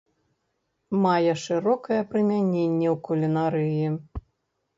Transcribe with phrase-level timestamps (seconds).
[1.03, 3.87] Мае шырокае прымяненне ў кулінарыі.